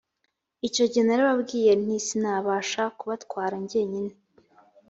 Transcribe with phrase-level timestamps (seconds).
[0.67, 4.13] icyo gihe narababwiye nti «sinabasha kubatwara jyenyine